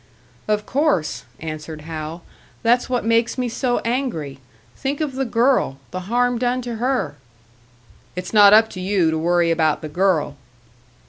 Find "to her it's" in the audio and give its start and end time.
6.63-8.33